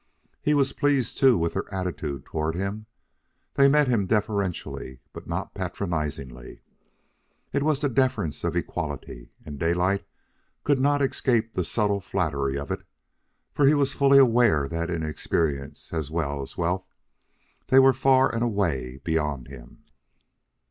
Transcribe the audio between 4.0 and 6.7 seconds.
deferentially, but not patronizingly.